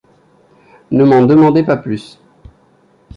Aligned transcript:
Ne 0.91 1.03
m’en 1.03 1.21
demandez 1.27 1.61
pas 1.61 1.77
plus. 1.77 2.17